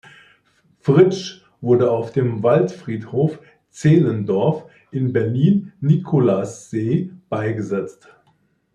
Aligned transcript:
Fritsch 0.79 1.41
wurde 1.61 1.91
auf 1.91 2.11
dem 2.11 2.41
Waldfriedhof 2.41 3.37
Zehlendorf 3.69 4.65
in 4.89 5.13
Berlin-Nikolassee 5.13 7.11
beigesetzt. 7.29 8.07